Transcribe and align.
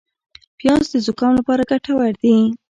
پیاز 0.59 0.83
د 0.93 0.95
زکام 1.07 1.31
لپاره 1.39 1.63
ګټور 1.71 2.11
دي 2.21 2.35